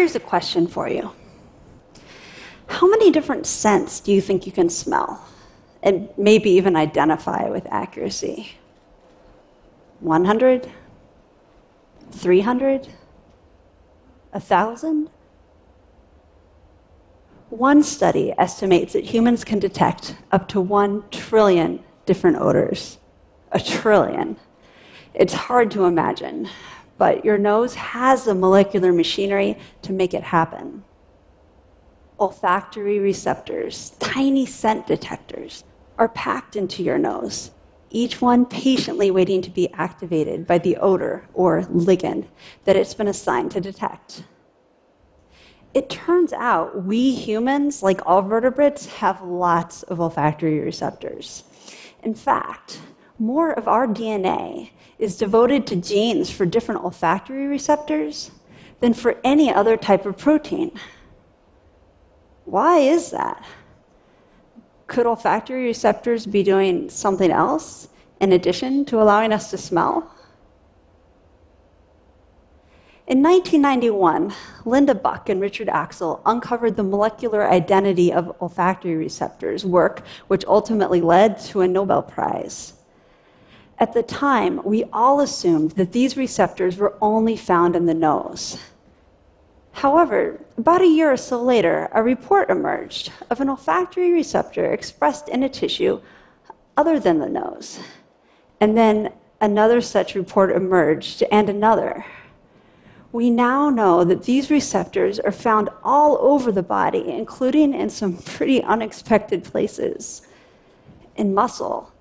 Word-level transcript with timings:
here's 0.00 0.16
a 0.16 0.20
question 0.20 0.66
for 0.66 0.88
you 0.88 1.12
How 2.68 2.88
many 2.88 3.10
different 3.10 3.44
scents 3.44 4.00
do 4.00 4.12
you 4.12 4.22
think 4.22 4.46
you 4.46 4.52
can 4.52 4.70
smell? 4.70 5.22
And 5.82 6.08
maybe 6.16 6.48
even 6.52 6.74
identify 6.74 7.50
with 7.50 7.66
accuracy? 7.70 8.52
100? 10.00 10.70
300? 12.12 12.88
1,000? 14.30 15.10
One 17.50 17.82
study 17.82 18.32
estimates 18.38 18.94
that 18.94 19.04
humans 19.04 19.44
can 19.44 19.58
detect 19.58 20.16
up 20.32 20.48
to 20.48 20.62
1 20.62 21.10
trillion 21.10 21.84
different 22.06 22.38
odors. 22.38 22.96
A 23.52 23.60
trillion. 23.60 24.38
It's 25.12 25.34
hard 25.34 25.70
to 25.72 25.84
imagine, 25.84 26.48
but 27.00 27.24
your 27.24 27.38
nose 27.38 27.74
has 27.76 28.24
the 28.24 28.34
molecular 28.34 28.92
machinery 28.92 29.56
to 29.80 29.90
make 29.90 30.12
it 30.12 30.22
happen. 30.22 30.84
Olfactory 32.20 32.98
receptors, 32.98 33.94
tiny 33.98 34.44
scent 34.44 34.86
detectors, 34.86 35.64
are 35.96 36.10
packed 36.10 36.56
into 36.56 36.82
your 36.82 36.98
nose, 36.98 37.52
each 37.88 38.20
one 38.20 38.44
patiently 38.44 39.10
waiting 39.10 39.40
to 39.40 39.48
be 39.48 39.72
activated 39.72 40.46
by 40.46 40.58
the 40.58 40.76
odor 40.76 41.26
or 41.32 41.62
ligand 41.62 42.26
that 42.66 42.76
it's 42.76 42.92
been 42.92 43.08
assigned 43.08 43.50
to 43.50 43.62
detect. 43.62 44.24
It 45.72 45.88
turns 45.88 46.34
out 46.34 46.84
we 46.84 47.14
humans, 47.14 47.82
like 47.82 48.02
all 48.04 48.20
vertebrates, 48.20 48.84
have 48.96 49.22
lots 49.22 49.84
of 49.84 50.02
olfactory 50.02 50.58
receptors. 50.58 51.44
In 52.02 52.12
fact, 52.12 52.82
more 53.20 53.52
of 53.52 53.68
our 53.68 53.86
DNA 53.86 54.70
is 54.98 55.18
devoted 55.18 55.66
to 55.66 55.76
genes 55.76 56.30
for 56.30 56.46
different 56.46 56.82
olfactory 56.82 57.46
receptors 57.46 58.30
than 58.80 58.94
for 58.94 59.20
any 59.22 59.52
other 59.52 59.76
type 59.76 60.06
of 60.06 60.16
protein. 60.16 60.72
Why 62.46 62.78
is 62.78 63.10
that? 63.10 63.44
Could 64.86 65.06
olfactory 65.06 65.64
receptors 65.64 66.24
be 66.24 66.42
doing 66.42 66.88
something 66.88 67.30
else 67.30 67.88
in 68.20 68.32
addition 68.32 68.86
to 68.86 69.00
allowing 69.00 69.32
us 69.32 69.50
to 69.50 69.58
smell? 69.58 70.14
In 73.06 73.22
1991, 73.22 74.32
Linda 74.64 74.94
Buck 74.94 75.28
and 75.28 75.40
Richard 75.40 75.68
Axel 75.68 76.22
uncovered 76.24 76.76
the 76.76 76.84
molecular 76.84 77.48
identity 77.50 78.12
of 78.12 78.34
olfactory 78.40 78.94
receptors, 78.94 79.66
work 79.66 80.04
which 80.28 80.44
ultimately 80.46 81.00
led 81.00 81.38
to 81.40 81.60
a 81.60 81.68
Nobel 81.68 82.02
Prize. 82.02 82.74
At 83.80 83.94
the 83.94 84.02
time, 84.02 84.60
we 84.62 84.84
all 84.92 85.20
assumed 85.20 85.70
that 85.72 85.92
these 85.92 86.14
receptors 86.14 86.76
were 86.76 86.98
only 87.00 87.34
found 87.34 87.74
in 87.74 87.86
the 87.86 87.94
nose. 87.94 88.58
However, 89.72 90.38
about 90.58 90.82
a 90.82 90.86
year 90.86 91.10
or 91.10 91.16
so 91.16 91.42
later, 91.42 91.88
a 91.92 92.02
report 92.02 92.50
emerged 92.50 93.10
of 93.30 93.40
an 93.40 93.48
olfactory 93.48 94.12
receptor 94.12 94.70
expressed 94.70 95.30
in 95.30 95.42
a 95.42 95.48
tissue 95.48 96.02
other 96.76 97.00
than 97.00 97.20
the 97.20 97.28
nose. 97.30 97.80
And 98.60 98.76
then 98.76 99.14
another 99.40 99.80
such 99.80 100.14
report 100.14 100.52
emerged, 100.52 101.22
and 101.32 101.48
another. 101.48 102.04
We 103.12 103.30
now 103.30 103.70
know 103.70 104.04
that 104.04 104.24
these 104.24 104.50
receptors 104.50 105.18
are 105.18 105.32
found 105.32 105.70
all 105.82 106.18
over 106.20 106.52
the 106.52 106.62
body, 106.62 107.08
including 107.08 107.72
in 107.72 107.88
some 107.88 108.18
pretty 108.18 108.62
unexpected 108.62 109.42
places 109.42 110.22
in 111.16 111.32
muscle, 111.32 111.92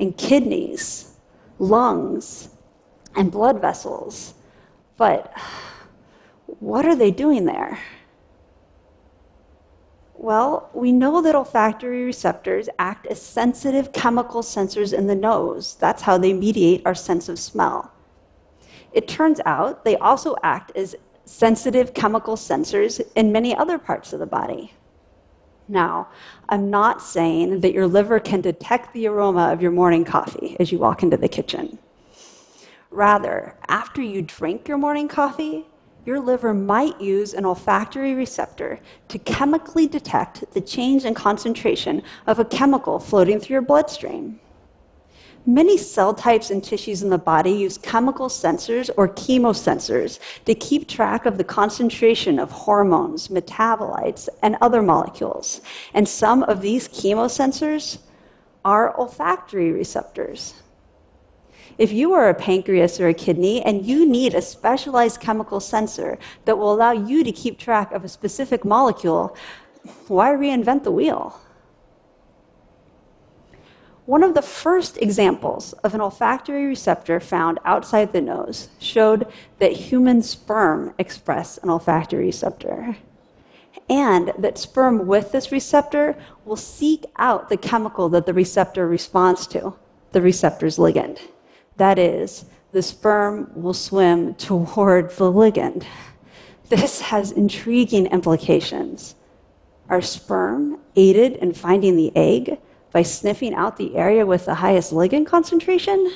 in 0.00 0.14
kidneys, 0.14 1.14
lungs, 1.58 2.48
and 3.14 3.30
blood 3.30 3.60
vessels. 3.60 4.34
But 4.96 5.32
what 6.46 6.86
are 6.86 6.96
they 6.96 7.10
doing 7.10 7.44
there? 7.44 7.78
Well, 10.14 10.70
we 10.74 10.90
know 10.90 11.22
that 11.22 11.34
olfactory 11.34 12.04
receptors 12.04 12.68
act 12.78 13.06
as 13.06 13.22
sensitive 13.22 13.92
chemical 13.92 14.42
sensors 14.42 14.92
in 14.92 15.06
the 15.06 15.14
nose. 15.14 15.76
That's 15.76 16.02
how 16.02 16.18
they 16.18 16.32
mediate 16.32 16.82
our 16.84 16.94
sense 16.94 17.28
of 17.28 17.38
smell. 17.38 17.92
It 18.92 19.06
turns 19.06 19.40
out 19.46 19.84
they 19.84 19.96
also 19.96 20.34
act 20.42 20.72
as 20.76 20.96
sensitive 21.24 21.94
chemical 21.94 22.36
sensors 22.36 23.00
in 23.14 23.32
many 23.32 23.54
other 23.54 23.78
parts 23.78 24.12
of 24.12 24.18
the 24.18 24.26
body. 24.26 24.72
Now, 25.70 26.08
I'm 26.48 26.68
not 26.68 27.00
saying 27.00 27.60
that 27.60 27.72
your 27.72 27.86
liver 27.86 28.18
can 28.18 28.40
detect 28.40 28.92
the 28.92 29.06
aroma 29.06 29.52
of 29.52 29.62
your 29.62 29.70
morning 29.70 30.04
coffee 30.04 30.56
as 30.58 30.72
you 30.72 30.78
walk 30.78 31.04
into 31.04 31.16
the 31.16 31.28
kitchen. 31.28 31.78
Rather, 32.90 33.54
after 33.68 34.02
you 34.02 34.20
drink 34.20 34.66
your 34.66 34.78
morning 34.78 35.06
coffee, 35.06 35.66
your 36.04 36.18
liver 36.18 36.52
might 36.52 37.00
use 37.00 37.34
an 37.34 37.46
olfactory 37.46 38.14
receptor 38.14 38.80
to 39.06 39.18
chemically 39.20 39.86
detect 39.86 40.44
the 40.54 40.60
change 40.60 41.04
in 41.04 41.14
concentration 41.14 42.02
of 42.26 42.40
a 42.40 42.44
chemical 42.44 42.98
floating 42.98 43.38
through 43.38 43.54
your 43.54 43.62
bloodstream. 43.62 44.40
Many 45.46 45.78
cell 45.78 46.12
types 46.12 46.50
and 46.50 46.62
tissues 46.62 47.02
in 47.02 47.08
the 47.08 47.16
body 47.16 47.50
use 47.50 47.78
chemical 47.78 48.28
sensors 48.28 48.90
or 48.96 49.08
chemosensors 49.08 50.18
to 50.44 50.54
keep 50.54 50.86
track 50.86 51.24
of 51.24 51.38
the 51.38 51.44
concentration 51.44 52.38
of 52.38 52.50
hormones, 52.50 53.28
metabolites, 53.28 54.28
and 54.42 54.58
other 54.60 54.82
molecules. 54.82 55.62
And 55.94 56.06
some 56.06 56.42
of 56.42 56.60
these 56.60 56.88
chemosensors 56.88 57.98
are 58.66 58.94
olfactory 58.98 59.72
receptors. 59.72 60.54
If 61.78 61.90
you 61.90 62.12
are 62.12 62.28
a 62.28 62.34
pancreas 62.34 63.00
or 63.00 63.08
a 63.08 63.14
kidney 63.14 63.62
and 63.62 63.86
you 63.86 64.06
need 64.06 64.34
a 64.34 64.42
specialized 64.42 65.20
chemical 65.20 65.60
sensor 65.60 66.18
that 66.44 66.58
will 66.58 66.74
allow 66.74 66.92
you 66.92 67.24
to 67.24 67.32
keep 67.32 67.58
track 67.58 67.92
of 67.92 68.04
a 68.04 68.08
specific 68.08 68.66
molecule, 68.66 69.34
why 70.08 70.32
reinvent 70.32 70.84
the 70.84 70.90
wheel? 70.90 71.40
One 74.10 74.24
of 74.24 74.34
the 74.34 74.42
first 74.42 74.96
examples 74.96 75.72
of 75.84 75.94
an 75.94 76.00
olfactory 76.00 76.66
receptor 76.66 77.20
found 77.20 77.60
outside 77.64 78.12
the 78.12 78.20
nose 78.20 78.68
showed 78.80 79.24
that 79.60 79.70
human 79.70 80.20
sperm 80.20 80.92
express 80.98 81.58
an 81.58 81.70
olfactory 81.70 82.24
receptor. 82.26 82.96
And 83.88 84.32
that 84.36 84.58
sperm 84.58 85.06
with 85.06 85.30
this 85.30 85.52
receptor 85.52 86.16
will 86.44 86.56
seek 86.56 87.04
out 87.18 87.48
the 87.48 87.56
chemical 87.56 88.08
that 88.08 88.26
the 88.26 88.34
receptor 88.34 88.88
responds 88.88 89.46
to, 89.46 89.76
the 90.10 90.20
receptor's 90.20 90.76
ligand. 90.76 91.20
That 91.76 91.96
is, 91.96 92.46
the 92.72 92.82
sperm 92.82 93.52
will 93.54 93.74
swim 93.74 94.34
toward 94.34 95.10
the 95.10 95.30
ligand. 95.30 95.84
This 96.68 97.00
has 97.00 97.30
intriguing 97.30 98.06
implications. 98.06 99.14
Are 99.88 100.02
sperm 100.02 100.80
aided 100.96 101.34
in 101.34 101.52
finding 101.54 101.94
the 101.94 102.10
egg? 102.16 102.58
By 102.92 103.02
sniffing 103.02 103.54
out 103.54 103.76
the 103.76 103.96
area 103.96 104.26
with 104.26 104.46
the 104.46 104.56
highest 104.56 104.92
ligand 104.92 105.26
concentration? 105.26 106.12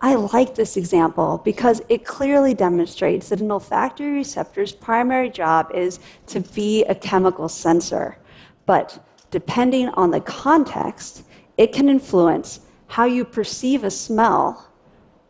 I 0.00 0.16
like 0.16 0.54
this 0.54 0.76
example 0.76 1.40
because 1.44 1.80
it 1.88 2.04
clearly 2.04 2.52
demonstrates 2.52 3.30
that 3.30 3.40
an 3.40 3.50
olfactory 3.50 4.12
receptor's 4.12 4.72
primary 4.72 5.30
job 5.30 5.70
is 5.72 5.98
to 6.26 6.40
be 6.40 6.84
a 6.84 6.94
chemical 6.94 7.48
sensor. 7.48 8.18
But 8.66 9.02
depending 9.30 9.88
on 9.88 10.10
the 10.10 10.20
context, 10.20 11.24
it 11.56 11.72
can 11.72 11.88
influence 11.88 12.60
how 12.86 13.04
you 13.04 13.24
perceive 13.24 13.82
a 13.82 13.90
smell 13.90 14.70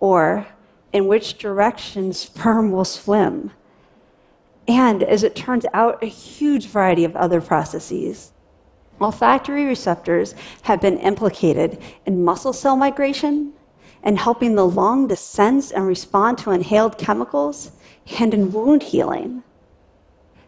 or 0.00 0.46
in 0.92 1.06
which 1.06 1.38
direction 1.38 2.12
sperm 2.12 2.70
will 2.70 2.84
swim. 2.84 3.52
And 4.66 5.02
as 5.02 5.22
it 5.22 5.36
turns 5.36 5.66
out, 5.72 6.02
a 6.02 6.06
huge 6.06 6.66
variety 6.66 7.04
of 7.04 7.14
other 7.16 7.40
processes. 7.40 8.32
Olfactory 9.00 9.64
receptors 9.64 10.34
have 10.62 10.80
been 10.80 10.98
implicated 10.98 11.78
in 12.06 12.24
muscle 12.24 12.52
cell 12.52 12.76
migration 12.76 13.52
and 14.02 14.18
helping 14.18 14.54
the 14.54 14.66
lung 14.66 15.08
to 15.08 15.16
sense 15.16 15.70
and 15.70 15.86
respond 15.86 16.38
to 16.38 16.50
inhaled 16.50 16.98
chemicals 16.98 17.72
and 18.18 18.34
in 18.34 18.52
wound 18.52 18.82
healing. 18.82 19.42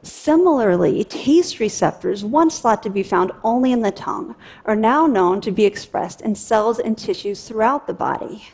Similarly, 0.03 1.03
taste 1.03 1.59
receptors, 1.59 2.25
once 2.25 2.61
thought 2.61 2.83
to 2.85 2.91
be 2.91 3.03
found 3.03 3.33
only 3.43 3.73
in 3.73 3.81
the 3.81 3.91
tongue, 3.91 4.37
are 4.65 4.77
now 4.77 5.07
known 5.07 5.41
to 5.41 5.51
be 5.51 5.65
expressed 5.65 6.21
in 6.21 6.37
cells 6.37 6.79
and 6.79 6.97
tissues 6.97 7.49
throughout 7.49 7.87
the 7.87 7.95
body. 7.95 8.49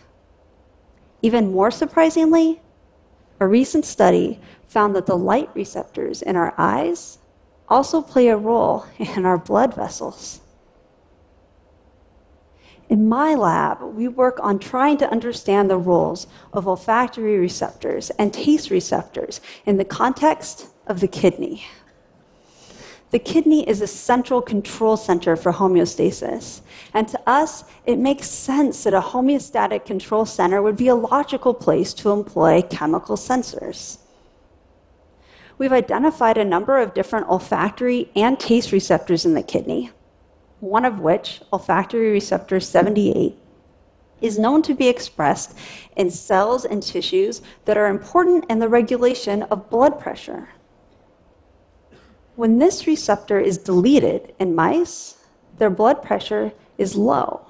Even 1.20 1.52
more 1.52 1.70
surprisingly, 1.70 2.62
a 3.38 3.46
recent 3.46 3.84
study 3.84 4.40
found 4.66 4.96
that 4.96 5.06
the 5.06 5.18
light 5.18 5.50
receptors 5.54 6.22
in 6.22 6.36
our 6.36 6.54
eyes, 6.56 7.18
also 7.72 8.02
play 8.02 8.28
a 8.28 8.36
role 8.36 8.84
in 8.98 9.24
our 9.24 9.38
blood 9.38 9.74
vessels. 9.74 10.40
In 12.88 13.08
my 13.08 13.34
lab, 13.34 13.80
we 13.82 14.06
work 14.06 14.38
on 14.42 14.58
trying 14.58 14.98
to 14.98 15.10
understand 15.10 15.70
the 15.70 15.78
roles 15.78 16.26
of 16.52 16.68
olfactory 16.68 17.38
receptors 17.38 18.10
and 18.18 18.34
taste 18.34 18.68
receptors 18.68 19.40
in 19.64 19.78
the 19.78 19.84
context 19.84 20.68
of 20.86 21.00
the 21.00 21.08
kidney. 21.08 21.64
The 23.12 23.18
kidney 23.18 23.66
is 23.66 23.80
a 23.80 23.86
central 23.86 24.42
control 24.42 24.98
center 24.98 25.36
for 25.36 25.52
homeostasis. 25.52 26.60
And 26.92 27.08
to 27.08 27.20
us, 27.26 27.64
it 27.86 27.98
makes 27.98 28.28
sense 28.28 28.84
that 28.84 28.94
a 28.94 29.00
homeostatic 29.00 29.86
control 29.86 30.26
center 30.26 30.60
would 30.60 30.76
be 30.76 30.88
a 30.88 30.94
logical 30.94 31.54
place 31.54 31.94
to 31.94 32.10
employ 32.10 32.60
chemical 32.62 33.16
sensors. 33.16 34.01
We've 35.58 35.72
identified 35.72 36.38
a 36.38 36.44
number 36.44 36.78
of 36.78 36.94
different 36.94 37.28
olfactory 37.28 38.10
and 38.14 38.38
taste 38.38 38.72
receptors 38.72 39.24
in 39.24 39.34
the 39.34 39.42
kidney, 39.42 39.90
one 40.60 40.84
of 40.84 41.00
which, 41.00 41.40
olfactory 41.52 42.10
receptor 42.12 42.60
78, 42.60 43.36
is 44.20 44.38
known 44.38 44.62
to 44.62 44.74
be 44.74 44.88
expressed 44.88 45.56
in 45.96 46.10
cells 46.10 46.64
and 46.64 46.82
tissues 46.82 47.42
that 47.64 47.76
are 47.76 47.88
important 47.88 48.44
in 48.48 48.58
the 48.58 48.68
regulation 48.68 49.42
of 49.44 49.68
blood 49.68 49.98
pressure. 49.98 50.48
When 52.36 52.58
this 52.58 52.86
receptor 52.86 53.38
is 53.38 53.58
deleted 53.58 54.34
in 54.38 54.54
mice, 54.54 55.16
their 55.58 55.70
blood 55.70 56.02
pressure 56.02 56.52
is 56.78 56.96
low. 56.96 57.46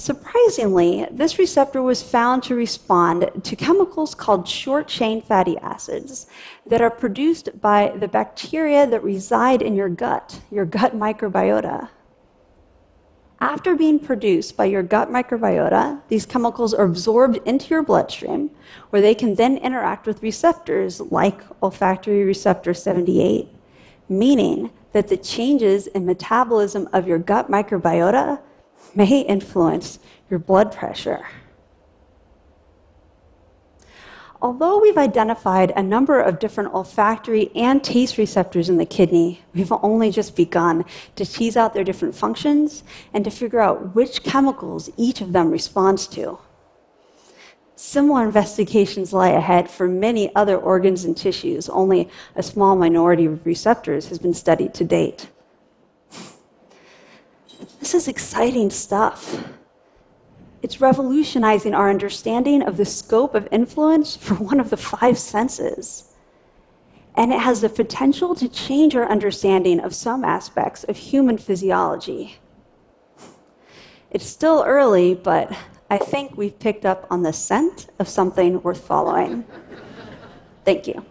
Surprisingly, 0.00 1.06
this 1.10 1.38
receptor 1.38 1.82
was 1.82 2.02
found 2.02 2.42
to 2.42 2.54
respond 2.54 3.30
to 3.44 3.54
chemicals 3.54 4.14
called 4.14 4.48
short 4.48 4.88
chain 4.88 5.20
fatty 5.20 5.58
acids 5.58 6.26
that 6.64 6.80
are 6.80 6.88
produced 6.88 7.60
by 7.60 7.92
the 7.94 8.08
bacteria 8.08 8.86
that 8.86 9.02
reside 9.02 9.60
in 9.60 9.74
your 9.74 9.90
gut, 9.90 10.40
your 10.50 10.64
gut 10.64 10.96
microbiota. 10.96 11.90
After 13.42 13.74
being 13.74 13.98
produced 13.98 14.56
by 14.56 14.64
your 14.64 14.82
gut 14.82 15.10
microbiota, 15.10 16.00
these 16.08 16.24
chemicals 16.24 16.72
are 16.72 16.86
absorbed 16.86 17.38
into 17.44 17.68
your 17.68 17.82
bloodstream, 17.82 18.50
where 18.88 19.02
they 19.02 19.14
can 19.14 19.34
then 19.34 19.58
interact 19.58 20.06
with 20.06 20.22
receptors 20.22 21.02
like 21.12 21.42
olfactory 21.62 22.24
receptor 22.24 22.72
78, 22.72 23.50
meaning 24.08 24.70
that 24.92 25.08
the 25.08 25.18
changes 25.18 25.88
in 25.88 26.06
metabolism 26.06 26.88
of 26.94 27.06
your 27.06 27.18
gut 27.18 27.50
microbiota 27.50 28.40
may 28.94 29.20
influence 29.20 29.98
your 30.28 30.38
blood 30.38 30.72
pressure. 30.72 31.26
Although 34.42 34.80
we've 34.80 34.96
identified 34.96 35.70
a 35.76 35.82
number 35.82 36.18
of 36.18 36.38
different 36.38 36.72
olfactory 36.72 37.50
and 37.54 37.84
taste 37.84 38.16
receptors 38.16 38.70
in 38.70 38.78
the 38.78 38.86
kidney, 38.86 39.42
we've 39.52 39.70
only 39.70 40.10
just 40.10 40.34
begun 40.34 40.86
to 41.16 41.26
tease 41.26 41.58
out 41.58 41.74
their 41.74 41.84
different 41.84 42.14
functions 42.14 42.82
and 43.12 43.22
to 43.24 43.30
figure 43.30 43.60
out 43.60 43.94
which 43.94 44.22
chemicals 44.22 44.88
each 44.96 45.20
of 45.20 45.34
them 45.34 45.50
responds 45.50 46.06
to. 46.06 46.38
Similar 47.76 48.24
investigations 48.24 49.12
lie 49.12 49.30
ahead 49.30 49.70
for 49.70 49.88
many 49.88 50.34
other 50.34 50.56
organs 50.56 51.04
and 51.04 51.14
tissues. 51.14 51.68
Only 51.68 52.08
a 52.34 52.42
small 52.42 52.76
minority 52.76 53.26
of 53.26 53.44
receptors 53.44 54.08
has 54.08 54.18
been 54.18 54.34
studied 54.34 54.72
to 54.74 54.84
date. 54.84 55.28
This 57.78 57.94
is 57.94 58.08
exciting 58.08 58.70
stuff. 58.70 59.44
It's 60.62 60.80
revolutionizing 60.80 61.74
our 61.74 61.88
understanding 61.88 62.62
of 62.62 62.76
the 62.76 62.84
scope 62.84 63.34
of 63.34 63.48
influence 63.50 64.16
for 64.16 64.34
one 64.34 64.60
of 64.60 64.70
the 64.70 64.76
five 64.76 65.18
senses. 65.18 66.12
And 67.16 67.32
it 67.32 67.40
has 67.40 67.60
the 67.60 67.68
potential 67.68 68.34
to 68.36 68.48
change 68.48 68.94
our 68.94 69.08
understanding 69.08 69.80
of 69.80 69.94
some 69.94 70.24
aspects 70.24 70.84
of 70.84 70.96
human 70.96 71.38
physiology. 71.38 72.38
It's 74.10 74.26
still 74.26 74.64
early, 74.66 75.14
but 75.14 75.56
I 75.88 75.98
think 75.98 76.36
we've 76.36 76.58
picked 76.58 76.84
up 76.84 77.06
on 77.10 77.22
the 77.22 77.32
scent 77.32 77.88
of 77.98 78.08
something 78.08 78.62
worth 78.62 78.86
following. 78.86 79.44
Thank 80.64 80.86
you. 80.86 81.04